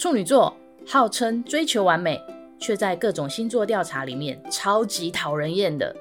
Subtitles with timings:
[0.00, 0.56] 处女座
[0.86, 2.18] 号称追求完美，
[2.58, 5.94] 却在各种星座调查里面超级讨人厌的。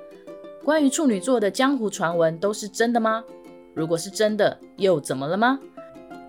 [0.64, 3.22] 关于处女座的江湖传闻都是真的吗？
[3.76, 5.60] 如果是真的，又怎么了吗？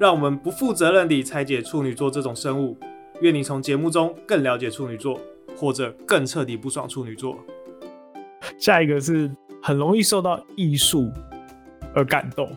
[0.01, 2.77] 让我们不负责任地拆解处女座这种生物。
[3.21, 5.21] 愿你从节目中更了解处女座，
[5.57, 7.39] 或者更彻底不爽处女座。
[8.59, 9.31] 下一个是
[9.63, 11.09] 很容易受到艺术
[11.95, 12.51] 而感动，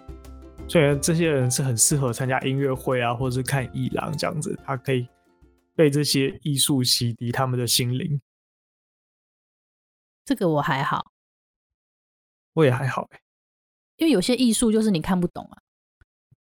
[0.68, 5.08] 所以这些人是很适合参加音乐会啊，或者是看艺廊这样子，他可以
[5.76, 8.20] 被这些艺术洗涤他们的心灵。
[10.26, 11.12] 这个我还好，
[12.54, 13.20] 我也还好欸，
[13.98, 15.62] 因为有些艺术就是你看不懂啊，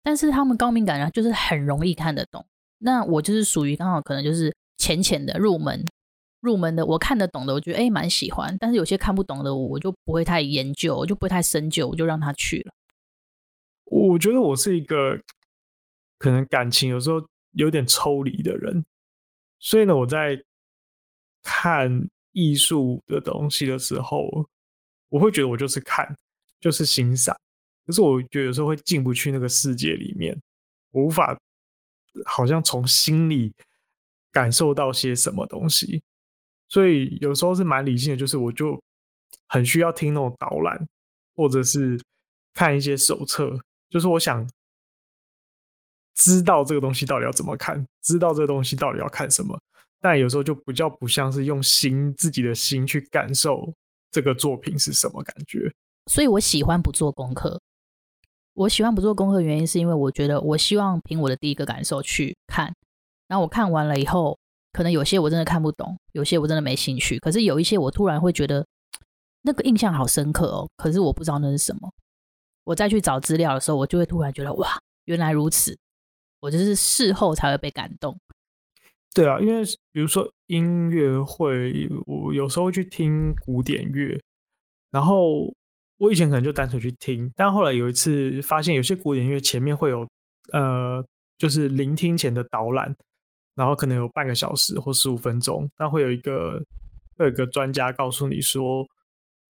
[0.02, 2.44] 但是他们高敏感人，就是很容易看得懂。
[2.78, 5.86] 那我就是属于刚好可能就是浅浅的入门，
[6.40, 8.54] 入门的我看得懂的，我觉得哎蛮喜欢。
[8.58, 12.74] 但是有些看不懂的，我就不会太研究，我就不会太深究，我就让他去了。
[13.90, 15.20] 我觉得我是一个
[16.18, 17.22] 可能感情有时候
[17.52, 18.84] 有点抽离的人，
[19.58, 20.42] 所以呢，我在
[21.42, 24.48] 看艺术的东西的时候，
[25.08, 26.16] 我会觉得我就是看，
[26.60, 27.38] 就是欣赏。
[27.86, 30.40] 可是我觉得有时候会进不去那个世界里面，
[30.92, 31.38] 我无法。
[32.24, 33.54] 好像从心里
[34.32, 36.02] 感受到些什么东西，
[36.68, 38.82] 所以有时候是蛮理性的，就是我就
[39.46, 40.88] 很需要听那种导览，
[41.36, 42.02] 或者是
[42.52, 43.56] 看一些手册，
[43.90, 44.48] 就是我想
[46.14, 49.60] 知道这个东西到底要怎么看，知道这个东西到底要看什么。
[50.00, 53.70] 但有时候就比较不像是用心自己的心去感受
[54.10, 55.70] 这个作品是什么感觉，
[56.06, 57.60] 所以我喜欢不做功课。
[58.54, 62.74] 我喜欢不做功课的原因，是因为我觉得我希望凭我的第一个感受去看，
[63.28, 64.38] 然后我看完了以后，
[64.72, 67.18] 可能有些我真的看不懂，有些我真的没兴趣。
[67.18, 68.66] 可是有一些我突然会觉得
[69.42, 71.90] 那个印象好深刻哦，可是我不知道那是什么。
[72.64, 75.78] 我再去找资料的时候，我就会突然觉得哇，原来如此。
[76.40, 78.18] 我就是事后才会被感动。
[79.14, 84.20] 对啊，因为比如说音乐会，我有时候会去听古典乐，
[84.90, 85.54] 然后。
[86.00, 90.08] 我以前可能就单纯去听，但后来有一次发现，有些古典乐前面会有，
[90.50, 91.04] 呃，
[91.36, 92.96] 就是聆听前的导览，
[93.54, 96.58] 然后可能有半个小时或十五分钟，那会有一个
[97.18, 98.82] 会有一个专家告诉你说，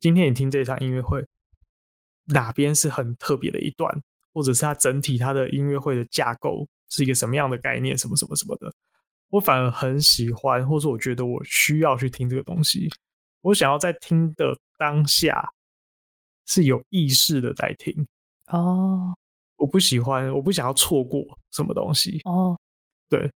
[0.00, 1.24] 今天你听这场音乐会，
[2.30, 3.94] 哪边是很特别的一段，
[4.32, 8.72] 或者是它整体它的音乐会的架构是一个什么样的概念，什么什么什么的，
[9.28, 12.88] 我反而很喜欢，或者我觉得我需要去听这个东西，
[13.42, 15.50] 我想要在听的当下。
[16.46, 18.04] 是有意识的在听
[18.48, 19.14] 哦，
[19.54, 22.58] 我不喜欢，我不想要错过什么东西哦，
[23.08, 23.30] 对，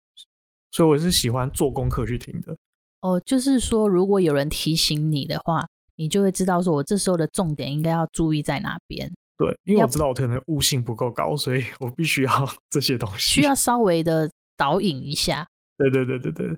[0.70, 2.56] 所以我是喜欢做功课去听的。
[3.00, 9.10] 哦，就是说，如果有人提醒你的话，你就会知道说我这时候的重点应该要注意在哪边。
[9.36, 15.46] 对，因为我知道我可能悟性不够高，所以 我必须要这些东西，需要稍微的导引一下。
[15.78, 16.56] 对对对对对，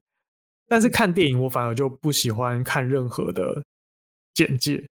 [0.69, 3.63] 但是看电影我反而就不喜欢看任何的
[4.35, 4.85] 简介。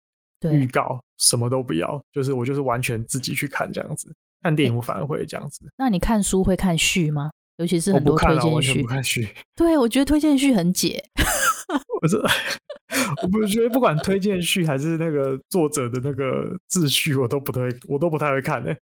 [0.52, 4.12] 预告什么都不要，就是我就是完全自己去看这样子。
[4.42, 5.72] 看电影我反而会这样子。
[5.78, 7.30] 那你看书会看序吗？
[7.58, 8.82] 尤其是很多推荐序。
[8.82, 9.30] 不看序。
[9.56, 11.04] 对，我觉得推荐序很解。
[12.02, 12.18] 不是，
[13.22, 18.76] 我不觉得不管推荐序还是那个作者的那个自序，我都不太，我都不太会看的。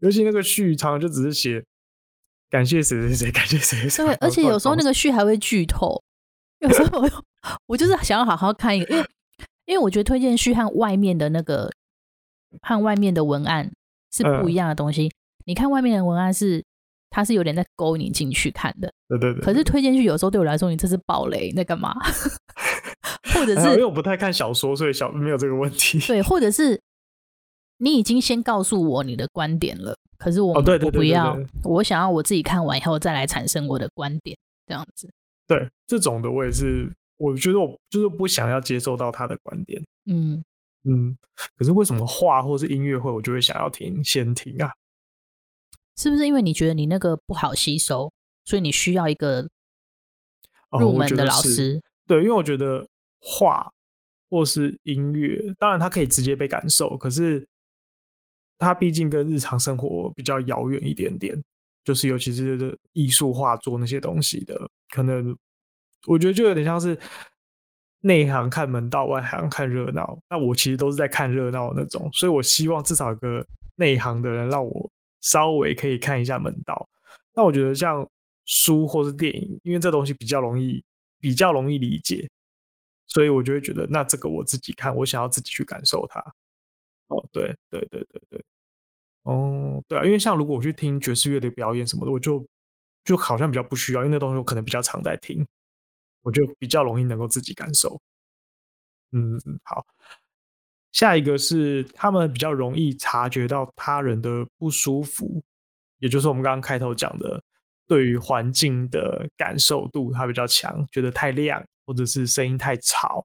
[0.00, 1.64] 尤其那个序，常常就只是写
[2.50, 4.04] 感谢谁谁谁，感谢谁谁。
[4.04, 6.02] 对，而且有时候那个序还会剧透。
[6.60, 7.10] 有时候我
[7.66, 9.06] 我就是想要好好看一个，因为。
[9.66, 11.68] 因为我觉得推荐序和外面的那个
[12.62, 13.68] 和外面的文案
[14.12, 15.08] 是不一样的东西。
[15.08, 15.10] 嗯、
[15.46, 16.64] 你看外面的文案是，
[17.10, 18.92] 它是有点在勾你进去看的。
[19.08, 19.40] 对对对。
[19.42, 21.94] 可是推荐序有时候对我来说，你这是暴雷，那干嘛？
[23.34, 25.98] 或者是因为我不太看小说，所以小没有这个问题。
[26.00, 26.80] 对， 或者是
[27.78, 34.36] 你已经先告诉我你的观点了，可是我我不要，我想要我自己看完以后再来产生我的观点，
[34.66, 35.10] 这样子。
[35.46, 36.90] 对，这种的我也是。
[37.18, 40.44] 我觉得我就是不想要接受到他的观点，嗯
[40.84, 41.16] 嗯，
[41.56, 44.70] 可是为什么画或是音乐会，我就会想要听先听啊？
[45.96, 48.12] 是不是因为你觉得你那个不好吸收，
[48.44, 49.48] 所以你需要一个
[50.78, 51.80] 入门的老师？
[51.82, 52.86] 哦，对，因为我觉得
[53.18, 53.72] 画
[54.30, 57.46] 或是音乐，当然它可以直接被感受，可是
[58.58, 61.36] 它毕竟跟日常生活比较遥远一点点，
[61.84, 65.36] 就是尤其是艺术画作那些东西的可能。
[66.06, 66.96] 我觉得就有点像是
[68.02, 70.16] 内行看门道，外行看热闹。
[70.30, 73.44] 那我其实都是在看热闹的那种，所以我希望至少有个
[73.74, 74.90] 内行的人让我
[75.26, 76.88] 稍微可以看一下门道。
[77.34, 78.08] 那我觉得像
[78.44, 80.84] 书或是电影，因为这东西比较容易，
[81.18, 82.30] 比较容易理解，
[83.08, 86.20] 所以我就会觉得，那这个我自己看，我想要自己去感受它。
[87.08, 88.44] 哦，对对对对对，
[89.24, 92.46] 哦，对啊，因为像如果我去听爵士乐的表演什么的，我就
[93.04, 95.44] 就好像比较不需要，因为那东西我可能比较常在听，
[96.22, 98.00] 我就比较容易能够自己感受。
[99.10, 99.84] 嗯，好。
[100.96, 105.42] 下一个是他们比较容易察觉到他人的不舒服，
[105.98, 107.38] 也就是我们刚刚开头讲的，
[107.86, 113.22] 对于环境的感受度他比较强，觉得太亮或者是声音太吵，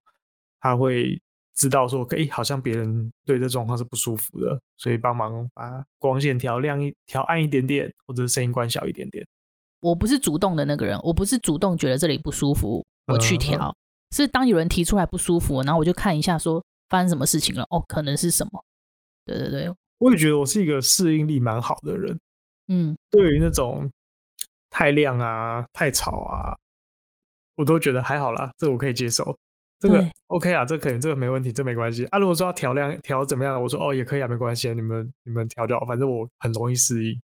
[0.60, 1.18] 他会
[1.56, 9.26] 知道说，可以好像别人对这状况是不舒服的，所以帮忙把光线调亮一调暗一点点，或者是声音关小一点点。
[9.80, 13.76] 我不是主动的那个人，我不是主动觉得这里不舒服，我去调，嗯、
[14.14, 16.62] 是当有人提出来不舒服，然后我就看一下说。
[16.92, 17.64] 发生什么事情了？
[17.70, 18.66] 哦，可能是什么？
[19.26, 22.20] 对对对，我也觉得我是一个适应力蛮好的人。
[22.68, 23.90] 嗯，对于那种
[24.70, 26.58] 太亮啊、太吵啊，
[27.56, 29.38] 我都觉得还好啦，这我可以接受。
[29.80, 32.20] 这个 OK 啊，这个可以，这个没问题，这没关系啊。
[32.20, 37.22] 如果说要调亮、调怎么样，我说哦也可以啊，没关系啊，你们你们调就好，反正我很容易适应。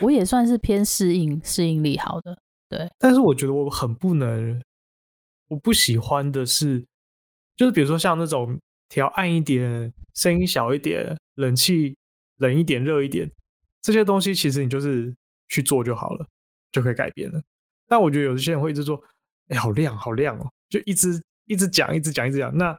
[0.00, 2.38] 我也算是偏适应、适应力好的，
[2.68, 2.90] 对。
[2.98, 4.62] 但是我觉得我很不能，
[5.48, 6.84] 我不喜欢的是，
[7.56, 8.58] 就是比如说像那种。
[8.90, 11.96] 调暗一点，声音小一点，冷气
[12.38, 13.30] 冷一点，热一点，
[13.80, 15.14] 这些东西其实你就是
[15.48, 16.26] 去做就好了，
[16.72, 17.40] 就可以改变了。
[17.86, 19.00] 但我觉得有些人会一直说
[19.48, 22.54] ：“哎，好亮，好亮哦！”就一直一直讲，一直讲，一直讲。
[22.56, 22.76] 那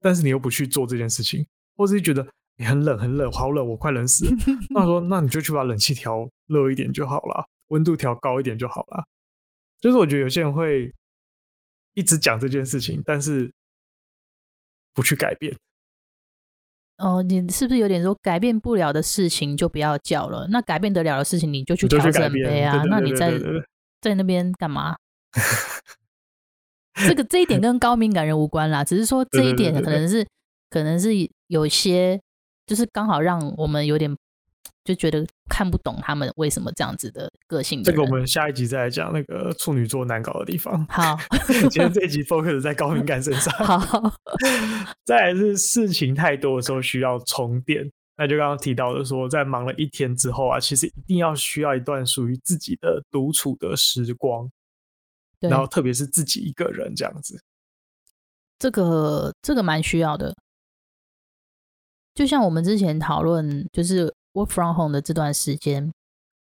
[0.00, 1.44] 但是你又不去做这件事情，
[1.76, 2.26] 或是觉得
[2.58, 4.32] 你很冷，很冷，好冷，我快冷死了。
[4.68, 9.02] 那我说，那你就去把冷气调热一点就好了，温度调高一点就好了。
[9.80, 10.92] 就是我觉得有些人会
[11.94, 13.50] 一直讲这件事情，但是。
[14.94, 15.54] 不去改变
[16.98, 20.46] 哦，你是不是有点说改变不了的事情就不要叫了？
[20.50, 22.82] 那改变得了的事情你就去调整呗啊？
[22.88, 23.32] 那你在
[24.00, 24.96] 在那边干嘛？
[27.06, 30.24] 这个这一点跟高敏感人无关啦，只是说这一点可能是
[30.70, 31.10] 可能是
[31.48, 32.20] 有些
[32.64, 34.16] 就是刚好让我们有点。
[34.84, 37.90] 就觉得看不懂他们为什么这样子的个性的。
[37.90, 40.86] 这个我们下一集再来讲那个处女座难搞的地方。
[40.88, 41.16] 好，
[41.70, 43.52] 今天这一集 focus 在高敏感身上。
[43.64, 44.12] 好，
[45.06, 47.90] 再来是事情太多的时候需要充电。
[48.16, 54.46] 那就刚刚提到的说，在忙了一天之后啊，其实一定要需要一段属于自己的独处的时光。
[55.40, 55.48] 对。
[55.48, 57.40] 然后特别是自己一个人这样子。
[58.58, 60.36] 这个这个蛮需要的。
[62.14, 64.14] 就像我们之前讨论，就是。
[64.34, 65.92] Work from home 的这段时间，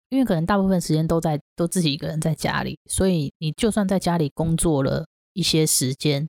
[0.09, 6.29] 因为可能大部分时间都在都自己一个人在家里，所以你就算在家里工作了一些时间，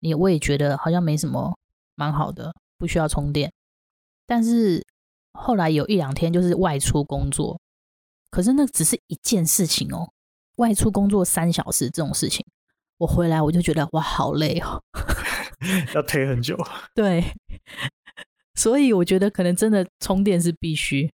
[0.00, 1.54] 你我也觉得好像没什么，
[1.96, 3.52] 蛮好的，不需要充电。
[4.26, 4.82] 但是
[5.34, 7.60] 后来有一两天就是外出工作，
[8.30, 10.10] 可是那只是一件事情哦，
[10.56, 12.42] 外出工作三小时这种事情，
[12.96, 14.82] 我回来我就觉得哇，好累哦，
[15.94, 16.56] 要 推很久。
[16.94, 17.22] 对。
[18.56, 21.08] 所以我觉得可能真的充电是必须。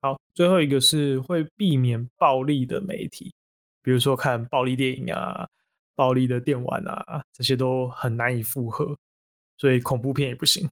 [0.00, 3.34] 好，最后一个是会避免暴力的媒体，
[3.82, 5.48] 比如说看暴力电影啊、
[5.94, 8.94] 暴力的电玩啊，这些都很难以负荷，
[9.56, 10.68] 所以恐怖片也不行。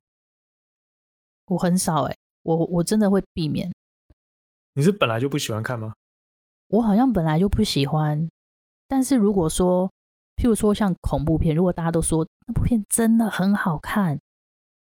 [1.47, 3.73] 我很少哎、欸，我我真的会避免。
[4.75, 5.95] 你是本来就不喜欢看吗？
[6.69, 8.29] 我好像本来就不喜欢，
[8.87, 9.91] 但是如果说，
[10.37, 14.21] 譬如说像恐怖片，如果大家都说那部片真的很好看。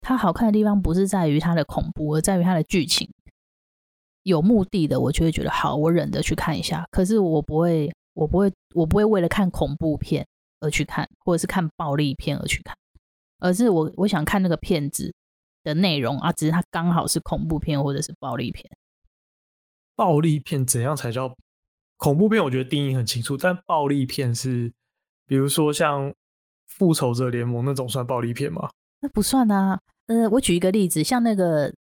[0.00, 3.08] 它好看的地方不是在于它的恐怖，而在于它的剧情。
[4.22, 6.86] 有目的的，我就会觉得好，我忍着去看一下。
[6.90, 10.26] 可是我不会，我不会，我不会为了看恐怖片
[10.60, 12.76] 而去看，或者是看暴力片而去看，
[13.38, 15.12] 而是我我想看那个片子
[15.64, 18.64] 的内容啊，只是它刚好是恐怖片或者是暴力片。
[19.96, 21.34] 暴力片怎样才叫
[21.96, 22.42] 恐怖片？
[22.44, 24.70] 我觉得定义很清楚，但暴力片是，
[25.26, 26.10] 比如说像
[26.66, 28.68] 《复仇者联盟》那种算暴力片吗？
[29.00, 31.70] 那不算啊，呃，我举一个例子，像那个《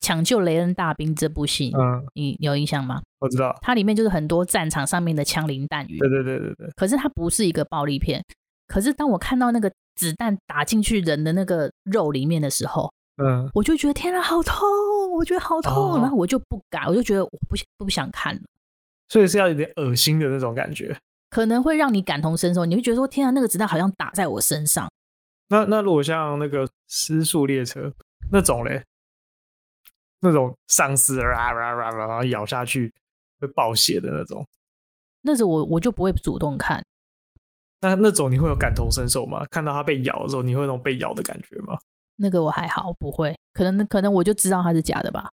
[0.00, 3.00] 抢救雷恩大兵》这部戏，嗯，你有印象吗？
[3.20, 6.70] 我知道，它里面就是很多战场上面的枪林弹雨，对对对对对。
[6.76, 8.24] 可是它不是一个暴力片，
[8.66, 12.92] 可是当我看到那个子弹打进去人的那个肉里面的时候，
[13.22, 14.66] 嗯，我就觉得天啊，好痛，
[15.16, 18.42] 我觉得好痛，哦，然后我就不敢，我就觉得我不不想看了，
[19.08, 20.96] 所以是要有点恶心的那种感觉，
[21.30, 24.88] 可能会让你感同身受，你会觉得说天啊，那个子弹好像打在我身上。
[25.48, 27.92] 那那如果像那个失速列车
[28.30, 28.84] 那种嘞，
[30.20, 32.92] 那种丧尸啊然后咬下去
[33.40, 34.46] 会爆血的那种，
[35.22, 36.84] 那种我我就不会主动看。
[37.80, 39.46] 那那种你会有感同身受吗？
[39.50, 41.78] 看到它被咬的时候，你会有那种被咬的感觉吗？
[42.16, 43.38] 那个我还好，不会。
[43.52, 45.30] 可能可能我就知道它是假的吧。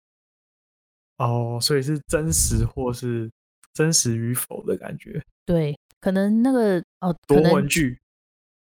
[1.17, 3.31] 哦，所以是真实或是
[3.71, 5.23] 真实与否的感觉。
[5.45, 8.00] 对，可能那个哦，夺魂锯。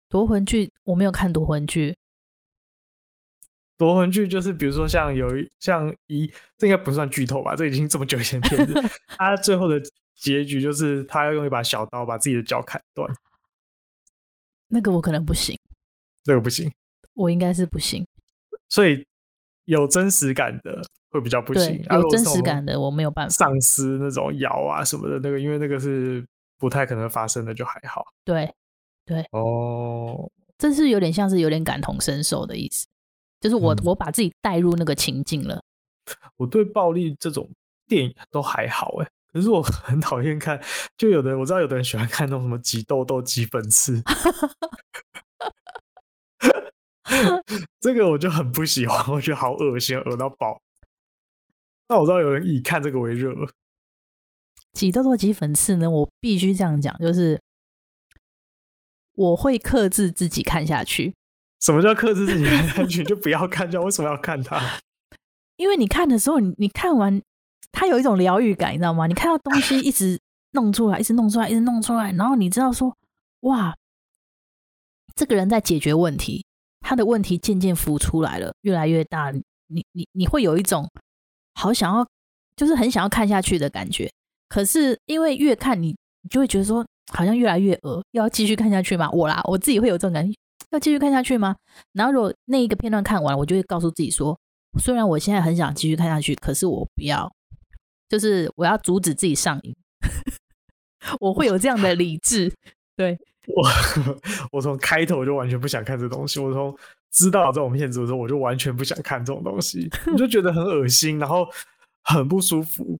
[0.09, 1.97] 夺魂剧我没有看夺魂剧，
[3.77, 7.55] 夺魂剧就是比如说像有一像一，这应该不算剧透吧？
[7.55, 8.73] 这已经这么久以前的片子，
[9.17, 9.81] 他最后的
[10.15, 13.09] 结局就是他要用一把小刀把自己的脚砍断。
[14.69, 15.57] 那个我可能不行，
[16.25, 16.71] 那个不行，
[17.13, 18.05] 我应该是不行。
[18.69, 19.05] 所以
[19.65, 23.29] 有真实感的会比较不行，有真实感的我没有办法。
[23.29, 26.25] 丧尸那种咬啊什么的，那个因为那个是
[26.57, 28.05] 不太可能发生的，就还好。
[28.25, 28.53] 对，
[29.07, 32.85] 对，哦，这是有点像是有点感同身受的意思，
[33.39, 35.63] 就是我、嗯、我把自己带入那个情境了。
[36.35, 37.49] 我对暴力这种
[37.87, 40.61] 电影都还好哎，可是我 很讨厌看，
[40.97, 44.03] 就有的人我知道有的人喜欢看那种什么挤痘痘、挤粉刺。
[47.79, 50.61] 这个我就很不喜欢，我觉得好恶心，恶到爆。
[51.87, 53.33] 那我知道有人以看这个为热，
[54.73, 57.41] 挤痘痘、挤粉刺呢，我必须这样讲，就是
[59.17, 61.13] 我会克制自己看下去。
[61.59, 63.03] 什么叫克制自己看下去？
[63.05, 64.79] 就不要看，就为什么要看它？
[65.57, 67.21] 因为你看的时候，你你看完，
[67.71, 69.07] 它有一种疗愈感，你知道吗？
[69.07, 70.19] 你看到东西一直
[70.51, 72.95] 弄出来，一直弄出来，一直弄出来，然后你知道说，
[73.41, 73.75] 哇，
[75.15, 76.45] 这个人在解决问题。
[76.79, 80.89] 他的问题渐渐浮出来了，越来越大，你你你会有一种
[81.55, 82.07] 好想要，
[82.55, 84.09] 就是很想要看下去的感觉。
[84.47, 89.09] 可是因为越看你，你就会觉得说，好像越来越恶，要继续看下去吗？
[89.11, 90.37] 我啦，我自己会有这种感觉，
[90.71, 91.55] 要继续看下去吗？
[91.93, 94.37] 然后如果那一个片段看完，我就会告诉自己说，
[94.79, 97.31] 虽然我现在很想继续看下去，可是我不要，
[98.09, 99.75] 就是我要阻止自己上瘾。
[101.19, 102.53] 我会有这样的理智，
[102.95, 103.17] 对。
[103.55, 103.63] 我
[104.51, 106.37] 我从开头就完全不想看这东西。
[106.37, 106.77] 我从
[107.11, 111.47] 知道这种片子的时候，我就完全不想看这种东西， 我就觉得很恶心，然后
[112.03, 112.99] 很不舒服。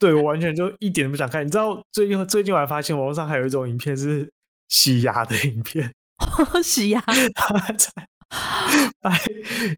[0.00, 1.46] 对，我完全就一点都不想看。
[1.46, 4.28] 你知道最近最近我还发现网络上还有一种影片是
[4.68, 5.92] 洗牙的影片，
[6.64, 7.00] 洗牙，
[7.36, 7.92] 他在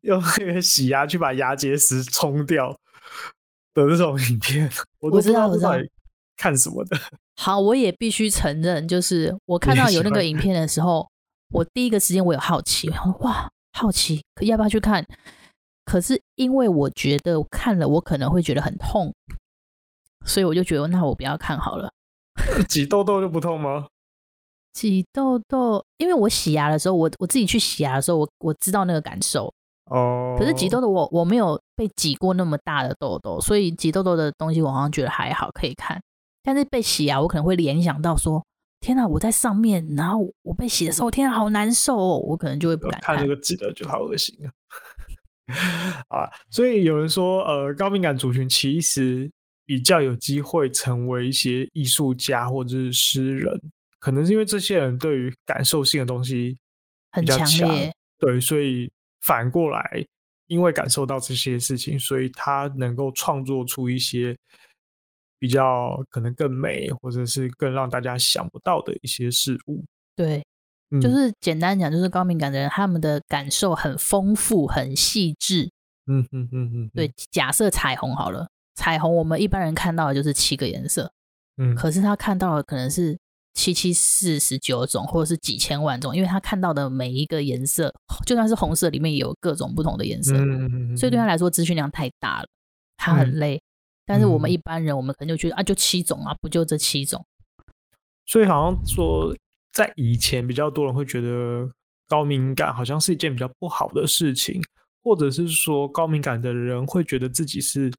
[0.02, 2.71] 用那个洗牙去把牙结石冲掉
[3.75, 5.87] 的那种影片，我都不知道我在
[6.37, 6.97] 看什么的。
[7.35, 11.11] 好，我也必须承认，就是我看到有那个影片的时候，
[11.50, 15.05] 我第一个时间我有好奇，我说哇，好奇，可要不要去看？
[15.85, 19.12] 可是因为我觉得看了我可能会觉得很痛，
[20.25, 21.91] 所以我就觉得那我不要看好了。
[22.69, 23.87] 挤痘痘就不痛吗？
[24.73, 29.52] 挤痘痘，因为我洗牙的时候，我我自己去洗牙的时候，我我知道那个感受
[29.91, 30.35] 哦。
[30.38, 36.00] 可是挤痘痘，我我没有被挤过那么大的痘痘，所以挤痘痘的东西我好像觉得还好，可以看。
[36.43, 38.43] 但是被洗牙，我可能会联想到说
[38.81, 44.49] ：“天哪，我在上面，然后我被洗的时候，天哪，好难受哦！”我可能就会不敢看，看这个挤的，就好恶心啊！
[46.09, 49.31] 啊，所以有人说，呃，高敏感族群其实
[49.64, 53.61] 比较有机会成为一些艺术家或者是诗人，
[53.99, 56.57] 可能是因为这些人对于感受性的东西
[57.11, 58.90] 很强烈，对，所以
[59.21, 60.04] 反过来，
[60.47, 64.37] 因为感受到这些事情，所以他能够创作出一些。
[65.38, 69.85] 比较可能更美，或者是更让大家想不到的一些事物。
[70.14, 70.40] 对，
[70.92, 75.69] 嗯、就是简单讲，就是高敏感的人，他们的感受很丰富、很细致。
[76.07, 76.90] 嗯嗯嗯嗯。
[76.95, 81.12] 对，假设彩虹好了，彩虹我们一般人看到的就是七个颜色，
[81.57, 83.19] 嗯，可是他看到的可能是
[83.55, 87.93] 七七四十九种，或者是几千万种，因为他看到的每一个颜色，
[88.26, 90.35] 就算是红色里面也有各种不同的颜色。
[90.35, 90.97] 嗯嗯嗯。
[90.97, 92.49] 所以对他来说，资讯量太大了，
[92.97, 93.57] 他很累。
[93.57, 93.62] 嗯
[94.05, 97.25] 但是我们一般人，我们可能就觉得、嗯、啊，就七种啊，不就这七种？
[98.26, 99.33] 所以好像说，
[99.73, 101.71] 在以前比较多人会觉得
[102.09, 104.61] 高敏感好像是一件比较不好的事情，
[105.05, 107.93] 或者是说高敏感的人会觉得自己是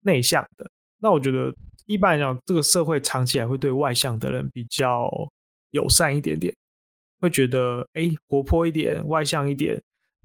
[0.00, 0.70] 内向的。
[0.98, 1.54] 那我觉得
[1.86, 5.10] 一般来讲，这个社会长期来会对外向的人比较
[5.70, 6.54] 友善一点点，
[7.20, 9.80] 会觉得哎、活泼一点，外向一点，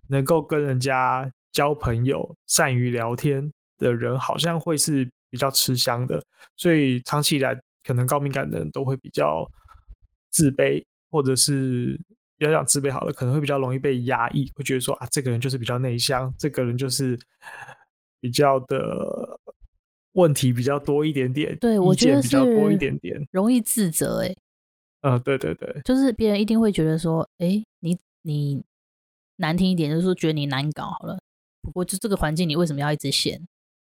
[0.10, 5.10] 能够跟人家交朋友，善于聊天的人，好像会是。
[5.34, 6.24] 比较吃香的，
[6.56, 9.50] 所以长期以来，可能高敏感的人都会比较
[10.30, 12.00] 自卑，或者是
[12.38, 17.20] 比较讲自卑好了，可能会比较容易被压抑，会觉得说啊，这个人就是比较内向，这个人就是
[18.20, 19.40] 比较的
[20.14, 24.36] 问题比较多一点点，对，我觉得比较多一点点，容易自责、欸，哎，
[25.02, 28.64] 嗯，对对对，就是别人一定会觉得说，哎、欸，你你
[29.38, 31.20] 难听一点，就是说觉得你难搞好了，
[31.62, 33.42] 不过就这个环境，你为什么要一直嫌？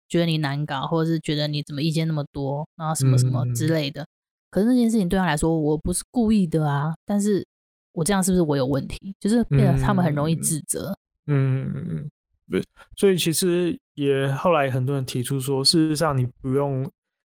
[0.09, 4.03] 觉得你难搞，或者是觉得你怎么意见那么多，然后什么什么之类的。
[4.03, 4.07] 嗯、
[4.49, 6.95] 可是那件事情对他来说，我不是故意的啊。
[7.05, 7.45] 但是
[7.91, 9.13] 我这样是不是我有问题？
[9.19, 10.97] 就是变得他们很容易自责。
[11.25, 12.09] 嗯嗯嗯，
[12.49, 12.63] 对。
[12.95, 16.89] 所以其实也后来很多人提出说，事实上你不用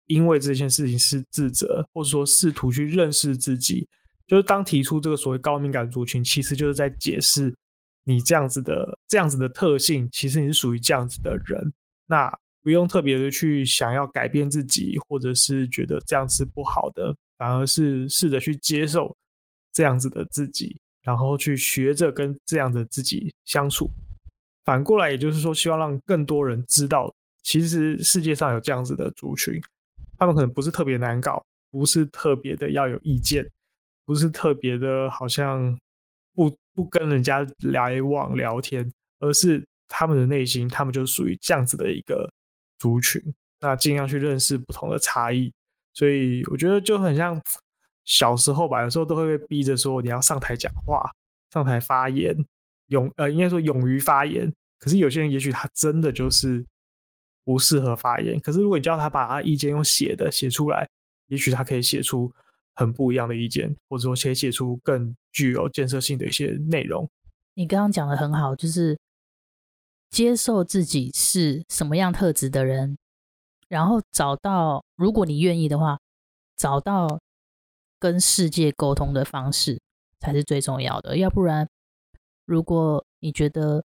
[0.07, 3.87] 因为这件事情是自责，或者说试图去认识自己。
[4.27, 7.55] 就是当提出这个所谓高敏感族群，其实就是在解释
[8.05, 11.73] 你这样子的这样子的特性，其实你是属于这样子的人。
[12.07, 12.31] 那
[12.63, 19.17] 不用特别的去想要改变自己，或者是觉得这样是不好的，反而是试着去接受
[19.73, 23.91] 这样子的自己，然后去学着跟这样的自己相处。
[24.69, 27.11] 反过来，也就是说，希望让更多人知道，
[27.43, 29.59] 其实世界上有这样子的族群，
[30.19, 33.51] 他们可能不是特别难搞，不是特别的要有意见，
[34.05, 35.75] 不是特别的好像
[36.35, 42.31] 不不跟人家来往聊天，而是他们的内心，他们就属于这样子的一个
[42.79, 43.23] 族群。
[43.61, 45.51] 那尽量去认识不同的差异，
[45.95, 47.41] 所以我觉得就很像
[48.05, 51.11] 小时候吧，有时候都会被逼着说你要上台讲话，
[51.55, 52.37] 上台发言。
[52.89, 54.53] 勇呃，应该说勇于发言。
[54.79, 56.65] 可是有些人也许他真的就是
[57.45, 58.39] 不适合发言。
[58.41, 60.89] 可是如果你叫他把他意见用写的写出来，
[61.27, 62.33] 也许他可以写出
[62.75, 67.09] 很不一样的意见，或者说写写出更具有建设性的一些内容。
[67.55, 68.97] 你刚刚讲的很好，就是
[70.11, 72.97] 接受自己是什么样特质的人，
[73.69, 75.99] 然后找到，如果你愿意的话，
[76.57, 77.21] 找到
[77.99, 79.81] 跟世界沟通的方式
[80.21, 81.69] 才是最重要的，要不然。
[82.49, 83.85] 如果你觉得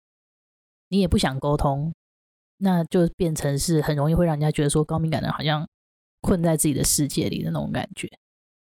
[0.90, 1.94] 你也不想沟通，
[2.58, 5.66] 那就变成是很容易会让人家觉得说高敏感的人好像
[6.20, 8.10] 困在自己的世界里的那种感觉。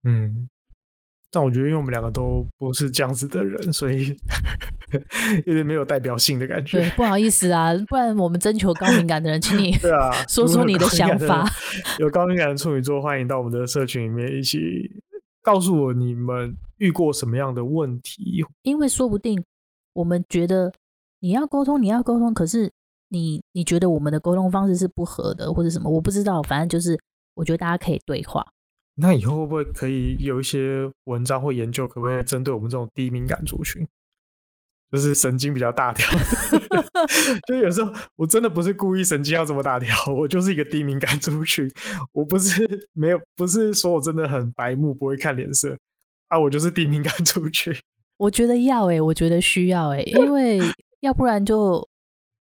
[0.04, 0.50] 嗯，
[1.32, 4.14] 但我觉得因为我们两个都不是这样子的人，所以
[5.48, 6.82] 有点没有代表性的感觉。
[6.82, 11.50] 对，不好意思啊，不然我们征求高敏感的人，请你对啊 说说你的想法。
[12.00, 14.60] 有高敏感的处女座，欢迎到我们的社群里面一起
[15.42, 19.42] 告诉我你们遇过什么样的问题，因为说不定。
[19.98, 20.72] 我们觉得
[21.22, 22.72] 你要沟通，你要沟通，可是
[23.10, 25.90] 你你觉得我们的沟通方式是不合的，或者什么？
[25.90, 27.00] 我不知道，反正就是
[27.34, 28.46] 我觉得大家可以对话。
[29.00, 33.88] 那以后会不会可以有一些文章或研究，可不可以针对我们这种低敏感族群，
[34.92, 36.08] 就是神经比较大条？
[37.48, 41.68] 就有时候我真的不是故意神经要这么大条，我就是一个低敏感族群。
[42.12, 45.76] 我不是没有，不是说我真的很白目，不会看脸色
[46.28, 47.76] 啊，我就是低敏感族群。
[48.18, 50.60] 我觉得要诶、欸，我觉得需要诶、欸，因为
[51.02, 51.88] 要不然就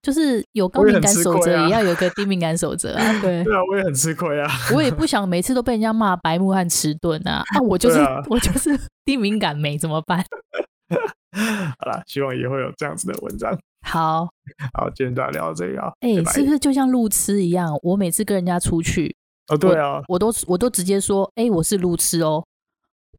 [0.01, 3.21] 就是有高敏感守则，也要有个低敏感守则啊。
[3.21, 4.47] 对， 对啊，我也很吃亏啊。
[4.75, 7.43] 我也不想每次都被人家骂白目和迟钝啊。
[7.55, 10.23] 那，我就是、啊、我就是低敏感没怎么办？
[11.79, 13.57] 好啦，希望也会有这样子的文章。
[13.81, 14.27] 好，
[14.73, 15.91] 好，今天就聊到这里啊。
[16.01, 17.75] 哎、欸，是不是就像路痴一样？
[17.81, 19.15] 我每次跟人家出去，
[19.47, 22.45] 哦，对啊，我，我都我都直接说，哎、欸，我是路痴哦。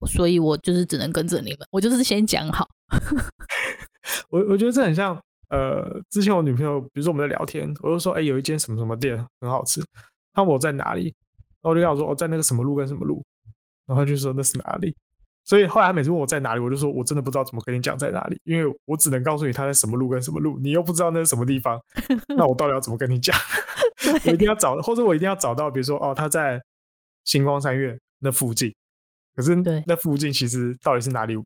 [0.07, 2.69] 所以我就是只能跟着你们，我就是先讲好。
[4.31, 9.83] 我我觉得这很像，呃，之前我女朋友，比如说我们在聊天，我就说，哎、欸，有一间什么什么店很好吃，
[10.33, 13.25] 她问我在哪里，然后我就跟她说，我在那个什么路跟什么路，
[13.87, 14.95] 然后她就说那是哪里。
[15.47, 21.79] 所以后来他每次问我在哪里，我就说我真的不知道怎么跟你讲在哪里，因为我只能告诉你他在什么路跟什么路，你又不知道那是什么地方，
[22.35, 23.37] 那我到底要怎么跟你讲？
[24.25, 26.59] 我一定要找，或者我一定要找到，比如说哦，他在
[27.25, 28.75] 星光三月那附近。
[29.35, 29.55] 可是，
[29.87, 31.37] 那附近其实到底是哪里？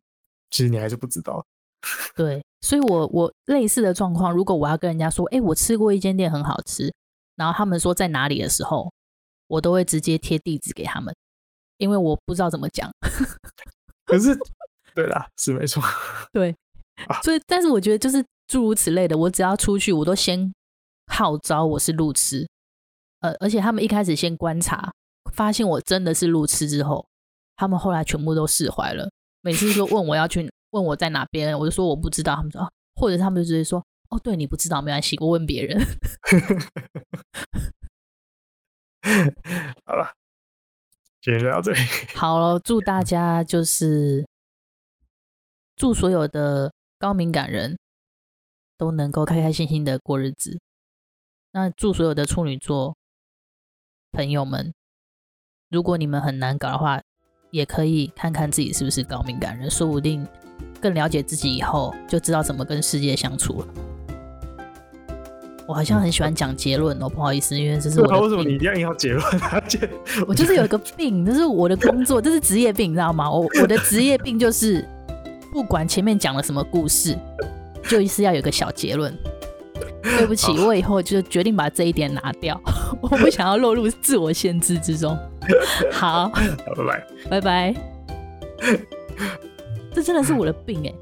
[0.51, 1.45] 其实你还是不知道。
[2.17, 6.93] 对，所以我我类似的状况，如果我要跟人家说，哎、欸，我吃过一间店很好吃，
[7.37, 8.93] 然后他们说在哪里的时候，
[9.47, 11.15] 我都会直接贴地址给他们，
[11.77, 12.91] 因为我不知道怎么讲。
[14.05, 14.37] 可是，
[14.95, 15.83] 对啦，是没错。
[16.33, 16.55] 对，
[17.23, 20.53] 所以，但是我觉得就是诸如此类的，我只要出去，我都先
[21.13, 22.49] 号召我是路痴，
[23.21, 24.93] 呃，而且他们一开始先观察，
[25.33, 27.07] 发现我真的是路痴之后。
[27.59, 29.11] 他们后来全部都释怀了。
[29.41, 32.37] 每次说问我要去，问我在哪边，我就说我不知道。
[32.37, 35.85] 他们说啊，或者他们就直接说哦，对，你不知道没关系，我问别人。
[39.85, 40.15] 好了，
[41.21, 41.81] 今天就到这里。
[42.15, 44.25] 好了，祝大家就是
[45.75, 47.77] 祝所有的高敏感人
[48.77, 50.61] 都能够开开心心的过日子。
[51.51, 52.97] 那祝所有的处女座
[54.13, 54.73] 朋友们，
[55.69, 57.03] 如果你们很难搞的话。
[57.51, 60.27] 也可以看看自己是不是高敏感人，说不定
[60.81, 63.67] 更了解自己以后，就知道怎么跟世界相处了。
[65.67, 68.21] 我好像很喜欢讲结论哦，不好意思，因为这是我。
[68.21, 69.25] 为什么你一定要结论？
[70.27, 73.31] 我就是有一个病，这是我的工作，这是职业病，你知道吗？
[73.31, 74.83] 我我的职业病就是，
[75.53, 77.15] 不管前面讲了什么故事，
[77.87, 79.15] 就是要有个小结论。
[80.03, 82.59] 对不起，我以后就决定把这一点拿掉，
[83.03, 85.17] 我不想要落入自我限制之中。
[85.93, 86.31] 好，好，
[86.77, 87.75] 拜拜，拜拜。
[89.95, 90.95] 这真的是我的病哎、欸。